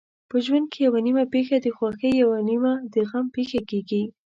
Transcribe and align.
په 0.29 0.37
ژوند 0.45 0.65
کې 0.71 0.79
یوه 0.87 0.99
نیمه 1.07 1.23
پېښه 1.33 1.55
د 1.61 1.67
خوښۍ 1.77 2.11
یوه 2.23 2.37
نیمه 2.49 2.73
د 2.93 2.95
غم 3.09 3.25
پېښه 3.35 3.59
کېږي. 3.69 4.03